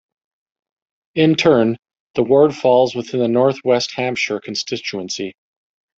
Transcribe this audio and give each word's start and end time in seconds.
In 1.13 1.35
turn, 1.35 1.77
the 2.15 2.23
ward 2.23 2.55
falls 2.55 2.95
within 2.95 3.19
the 3.19 3.27
North 3.27 3.59
West 3.63 3.91
Hampshire 3.93 4.39
constituency. 4.39 5.35